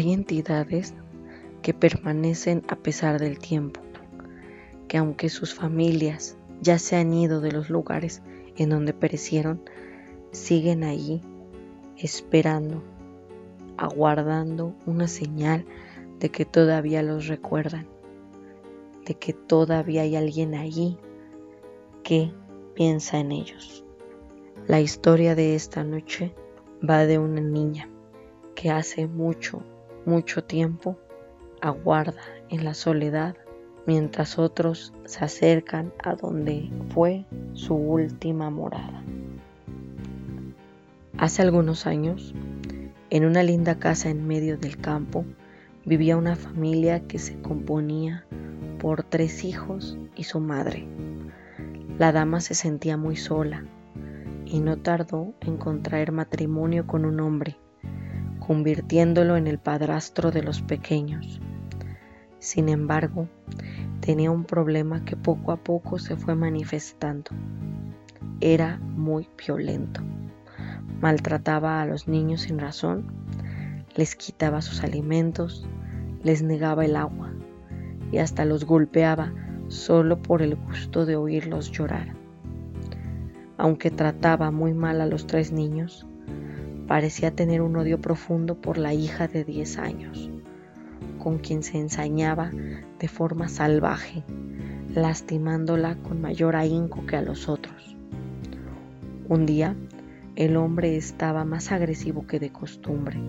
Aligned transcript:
hay 0.00 0.14
entidades 0.14 0.94
que 1.60 1.74
permanecen 1.74 2.62
a 2.68 2.76
pesar 2.76 3.20
del 3.20 3.38
tiempo, 3.38 3.80
que 4.88 4.96
aunque 4.96 5.28
sus 5.28 5.54
familias 5.54 6.38
ya 6.62 6.78
se 6.78 6.96
han 6.96 7.12
ido 7.12 7.42
de 7.42 7.52
los 7.52 7.68
lugares 7.68 8.22
en 8.56 8.70
donde 8.70 8.94
perecieron, 8.94 9.62
siguen 10.32 10.84
allí 10.84 11.20
esperando, 11.98 12.82
aguardando 13.76 14.74
una 14.86 15.06
señal 15.06 15.66
de 16.18 16.30
que 16.30 16.46
todavía 16.46 17.02
los 17.02 17.26
recuerdan, 17.26 17.86
de 19.04 19.14
que 19.16 19.34
todavía 19.34 20.00
hay 20.00 20.16
alguien 20.16 20.54
allí 20.54 20.96
que 22.02 22.32
piensa 22.74 23.18
en 23.18 23.32
ellos. 23.32 23.84
La 24.66 24.80
historia 24.80 25.34
de 25.34 25.54
esta 25.54 25.84
noche 25.84 26.34
va 26.88 27.04
de 27.04 27.18
una 27.18 27.42
niña 27.42 27.90
que 28.54 28.70
hace 28.70 29.06
mucho, 29.06 29.62
mucho 30.06 30.44
tiempo 30.44 30.98
aguarda 31.60 32.22
en 32.48 32.64
la 32.64 32.74
soledad 32.74 33.36
mientras 33.86 34.38
otros 34.38 34.92
se 35.04 35.24
acercan 35.24 35.92
a 36.02 36.14
donde 36.14 36.70
fue 36.94 37.24
su 37.54 37.74
última 37.74 38.50
morada. 38.50 39.02
Hace 41.18 41.42
algunos 41.42 41.86
años, 41.86 42.34
en 43.10 43.24
una 43.24 43.42
linda 43.42 43.78
casa 43.78 44.08
en 44.08 44.26
medio 44.26 44.56
del 44.56 44.78
campo, 44.78 45.24
vivía 45.84 46.16
una 46.16 46.36
familia 46.36 47.00
que 47.00 47.18
se 47.18 47.40
componía 47.42 48.24
por 48.78 49.02
tres 49.02 49.44
hijos 49.44 49.98
y 50.16 50.24
su 50.24 50.40
madre. 50.40 50.86
La 51.98 52.12
dama 52.12 52.40
se 52.40 52.54
sentía 52.54 52.96
muy 52.96 53.16
sola 53.16 53.64
y 54.46 54.60
no 54.60 54.78
tardó 54.78 55.34
en 55.40 55.58
contraer 55.58 56.12
matrimonio 56.12 56.86
con 56.86 57.04
un 57.04 57.20
hombre, 57.20 57.58
convirtiéndolo 58.50 59.36
en 59.36 59.46
el 59.46 59.60
padrastro 59.60 60.32
de 60.32 60.42
los 60.42 60.60
pequeños. 60.60 61.40
Sin 62.40 62.68
embargo, 62.68 63.28
tenía 64.00 64.32
un 64.32 64.42
problema 64.42 65.04
que 65.04 65.14
poco 65.14 65.52
a 65.52 65.56
poco 65.56 66.00
se 66.00 66.16
fue 66.16 66.34
manifestando. 66.34 67.30
Era 68.40 68.78
muy 68.78 69.28
violento. 69.38 70.00
Maltrataba 71.00 71.80
a 71.80 71.86
los 71.86 72.08
niños 72.08 72.40
sin 72.40 72.58
razón, 72.58 73.06
les 73.94 74.16
quitaba 74.16 74.62
sus 74.62 74.82
alimentos, 74.82 75.68
les 76.24 76.42
negaba 76.42 76.84
el 76.84 76.96
agua 76.96 77.32
y 78.10 78.18
hasta 78.18 78.44
los 78.44 78.64
golpeaba 78.64 79.32
solo 79.68 80.20
por 80.20 80.42
el 80.42 80.56
gusto 80.56 81.06
de 81.06 81.14
oírlos 81.14 81.70
llorar. 81.70 82.16
Aunque 83.58 83.92
trataba 83.92 84.50
muy 84.50 84.74
mal 84.74 85.00
a 85.00 85.06
los 85.06 85.28
tres 85.28 85.52
niños, 85.52 86.04
parecía 86.90 87.30
tener 87.30 87.62
un 87.62 87.76
odio 87.76 88.00
profundo 88.00 88.56
por 88.56 88.76
la 88.76 88.92
hija 88.92 89.28
de 89.28 89.44
10 89.44 89.78
años 89.78 90.28
con 91.20 91.38
quien 91.38 91.62
se 91.62 91.78
ensañaba 91.78 92.50
de 92.98 93.06
forma 93.06 93.48
salvaje, 93.48 94.24
lastimándola 94.92 95.94
con 95.98 96.20
mayor 96.20 96.56
ahínco 96.56 97.06
que 97.06 97.14
a 97.14 97.22
los 97.22 97.48
otros. 97.48 97.96
Un 99.28 99.46
día, 99.46 99.76
el 100.34 100.56
hombre 100.56 100.96
estaba 100.96 101.44
más 101.44 101.70
agresivo 101.70 102.26
que 102.26 102.40
de 102.40 102.50
costumbre, 102.50 103.20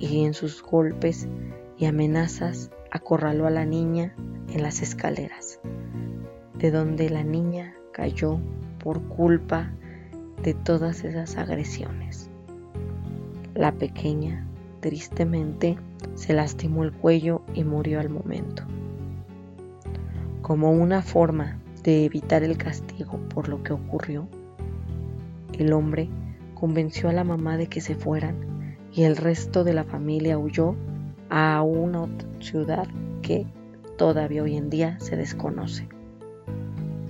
y 0.00 0.24
en 0.24 0.34
sus 0.34 0.60
golpes 0.60 1.28
y 1.76 1.84
amenazas 1.84 2.72
acorraló 2.90 3.46
a 3.46 3.50
la 3.50 3.66
niña 3.66 4.16
en 4.52 4.64
las 4.64 4.82
escaleras, 4.82 5.60
de 6.58 6.72
donde 6.72 7.08
la 7.08 7.22
niña 7.22 7.76
cayó 7.92 8.40
por 8.82 9.00
culpa 9.02 9.70
de 10.42 10.54
todas 10.54 11.04
esas 11.04 11.36
agresiones. 11.36 12.28
La 13.58 13.72
pequeña, 13.72 14.46
tristemente, 14.78 15.76
se 16.14 16.32
lastimó 16.32 16.84
el 16.84 16.92
cuello 16.92 17.42
y 17.54 17.64
murió 17.64 17.98
al 17.98 18.08
momento. 18.08 18.62
Como 20.42 20.70
una 20.70 21.02
forma 21.02 21.58
de 21.82 22.04
evitar 22.04 22.44
el 22.44 22.56
castigo 22.56 23.18
por 23.34 23.48
lo 23.48 23.64
que 23.64 23.72
ocurrió, 23.72 24.28
el 25.58 25.72
hombre 25.72 26.08
convenció 26.54 27.08
a 27.08 27.12
la 27.12 27.24
mamá 27.24 27.56
de 27.56 27.66
que 27.66 27.80
se 27.80 27.96
fueran 27.96 28.76
y 28.92 29.02
el 29.02 29.16
resto 29.16 29.64
de 29.64 29.72
la 29.72 29.82
familia 29.82 30.38
huyó 30.38 30.76
a 31.28 31.60
una 31.62 32.06
ciudad 32.38 32.86
que 33.22 33.44
todavía 33.96 34.44
hoy 34.44 34.56
en 34.56 34.70
día 34.70 35.00
se 35.00 35.16
desconoce. 35.16 35.88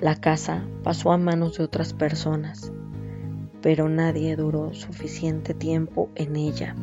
La 0.00 0.14
casa 0.14 0.64
pasó 0.84 1.10
a 1.10 1.18
manos 1.18 1.58
de 1.58 1.64
otras 1.64 1.92
personas, 1.92 2.72
pero 3.62 3.88
nadie 3.88 4.36
duró 4.36 4.74
suficiente 4.74 5.54
tiempo 5.54 6.10
en 6.14 6.36
ella 6.36 6.74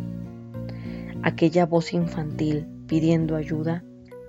Aquella 1.25 1.65
voz 1.65 1.93
infantil 1.93 2.67
pidiendo 2.85 3.37
ayuda 3.37 3.81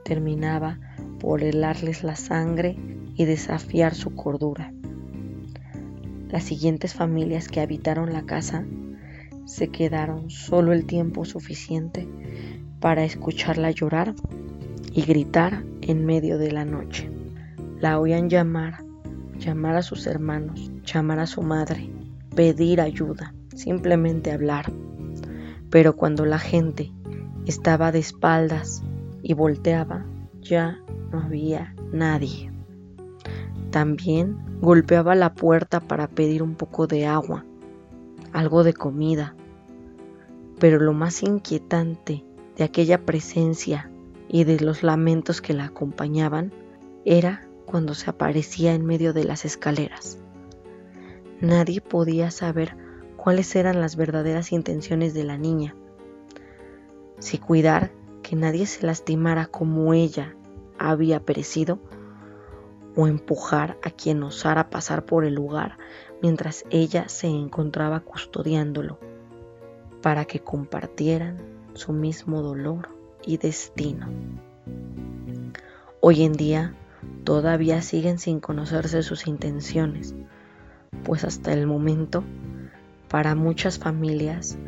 terminaba 0.05 0.79
por 1.19 1.43
helarles 1.43 2.05
la 2.05 2.15
sangre 2.15 2.77
y 3.17 3.25
desafiar 3.25 3.97
su 3.97 4.15
cordura. 4.15 4.73
Las 6.31 6.45
siguientes 6.45 6.95
familias 6.95 7.49
que 7.49 7.61
habitaron 7.61 8.13
la 8.13 8.23
casa 8.23 8.65
se 9.45 9.69
quedaron 9.69 10.31
solo 10.31 10.73
el 10.73 10.87
tiempo 10.87 11.25
suficiente 11.25 12.07
para 12.79 13.05
escucharla 13.05 13.73
llorar 13.73 14.15
y 14.93 15.03
gritar 15.03 15.65
en 15.81 16.07
medio 16.07 16.39
de 16.39 16.53
la 16.53 16.65
noche. 16.65 17.11
La 17.81 17.99
oían 17.99 18.31
llamar, 18.31 18.85
llamar 19.37 19.75
a 19.75 19.83
sus 19.83 20.07
hermanos, 20.07 20.71
llamar 20.85 21.19
a 21.19 21.27
su 21.27 21.43
madre, 21.43 21.91
pedir 22.35 22.81
ayuda, 22.81 23.35
simplemente 23.55 24.33
hablar. 24.33 24.73
Pero 25.71 25.97
cuando 25.97 26.25
la 26.25 26.39
gente 26.39 26.93
estaba 27.47 27.93
de 27.93 27.99
espaldas 27.99 28.83
y 29.23 29.35
volteaba, 29.35 30.05
ya 30.41 30.81
no 31.11 31.21
había 31.21 31.75
nadie. 31.93 32.51
También 33.71 34.37
golpeaba 34.61 35.15
la 35.15 35.35
puerta 35.35 35.81
para 35.81 36.09
pedir 36.09 36.43
un 36.43 36.55
poco 36.55 36.87
de 36.87 37.07
agua, 37.07 37.45
algo 38.33 38.63
de 38.63 38.75
comida. 38.75 39.35
Pero 40.59 40.79
lo 40.79 40.93
más 40.93 41.23
inquietante 41.23 42.25
de 42.57 42.65
aquella 42.65 43.05
presencia 43.05 43.91
y 44.29 44.45
de 44.45 44.61
los 44.61 44.83
lamentos 44.83 45.41
que 45.41 45.55
la 45.55 45.65
acompañaban 45.65 46.53
era 47.05 47.47
cuando 47.67 47.95
se 47.95 48.11
aparecía 48.11 48.75
en 48.75 48.85
medio 48.85 49.13
de 49.13 49.25
las 49.25 49.45
escaleras. 49.45 50.19
Nadie 51.45 51.83
podía 51.83 52.31
saber 52.31 52.75
cuáles 53.19 53.55
eran 53.55 53.79
las 53.79 53.97
verdaderas 53.97 54.51
intenciones 54.51 55.13
de 55.13 55.25
la 55.25 55.37
niña. 55.37 55.77
Si 57.19 57.37
cuidar 57.37 57.93
que 58.23 58.35
nadie 58.35 58.65
se 58.65 58.87
lastimara 58.87 59.45
como 59.45 59.93
ella 59.93 60.35
había 60.79 61.21
perecido, 61.21 61.81
o 62.97 63.09
empujar 63.09 63.77
a 63.83 63.91
quien 63.91 64.23
osara 64.23 64.71
pasar 64.71 65.05
por 65.05 65.27
el 65.27 65.35
lugar 65.35 65.77
mientras 66.23 66.65
ella 66.71 67.11
se 67.11 67.27
encontraba 67.27 68.01
custodiándolo, 68.01 68.99
para 70.01 70.25
que 70.25 70.41
compartieran 70.41 71.43
su 71.75 71.93
mismo 71.93 72.41
dolor 72.41 72.89
y 73.23 73.37
destino. 73.37 74.09
Hoy 76.01 76.23
en 76.23 76.33
día 76.33 76.75
todavía 77.25 77.83
siguen 77.83 78.19
sin 78.19 78.41
conocerse 78.41 79.03
sus 79.03 79.27
intenciones, 79.27 80.15
pues 81.05 81.25
hasta 81.25 81.53
el 81.53 81.67
momento 81.67 82.25
para 83.09 83.35
muchas 83.35 83.79
familias 83.79 84.59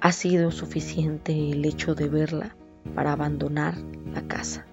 ha 0.00 0.12
sido 0.12 0.50
suficiente 0.50 1.52
el 1.52 1.64
hecho 1.64 1.94
de 1.94 2.08
verla 2.08 2.56
para 2.94 3.12
abandonar 3.12 3.74
la 4.12 4.22
casa. 4.28 4.66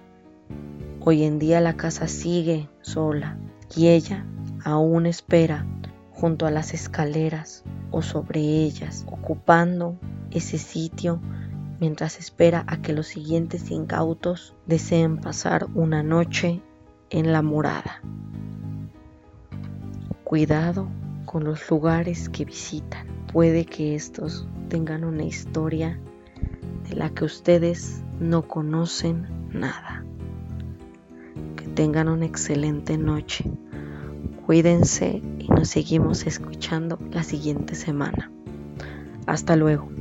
Hoy 1.00 1.24
en 1.24 1.38
día 1.38 1.60
la 1.60 1.76
casa 1.76 2.08
sigue 2.08 2.68
sola 2.82 3.38
y 3.74 3.88
ella 3.88 4.26
aún 4.64 5.06
espera 5.06 5.66
junto 6.12 6.46
a 6.46 6.50
las 6.50 6.74
escaleras 6.74 7.64
o 7.90 8.02
sobre 8.02 8.40
ellas, 8.40 9.04
ocupando 9.08 9.96
ese 10.30 10.58
sitio 10.58 11.20
mientras 11.80 12.18
espera 12.18 12.64
a 12.66 12.80
que 12.80 12.92
los 12.92 13.06
siguientes 13.06 13.70
incautos 13.70 14.54
deseen 14.66 15.18
pasar 15.18 15.66
una 15.74 16.02
noche 16.02 16.62
en 17.10 17.32
la 17.32 17.42
morada. 17.42 18.00
Cuidado 20.24 20.88
con 21.34 21.42
los 21.42 21.68
lugares 21.68 22.28
que 22.28 22.44
visitan 22.44 23.08
puede 23.32 23.64
que 23.64 23.96
estos 23.96 24.46
tengan 24.68 25.02
una 25.02 25.24
historia 25.24 25.98
de 26.88 26.94
la 26.94 27.10
que 27.10 27.24
ustedes 27.24 28.04
no 28.20 28.46
conocen 28.46 29.26
nada. 29.52 30.04
Que 31.56 31.66
tengan 31.66 32.06
una 32.06 32.24
excelente 32.24 32.96
noche. 32.96 33.50
Cuídense 34.46 35.20
y 35.40 35.48
nos 35.48 35.70
seguimos 35.70 36.24
escuchando 36.24 37.00
la 37.10 37.24
siguiente 37.24 37.74
semana. 37.74 38.30
Hasta 39.26 39.56
luego. 39.56 39.93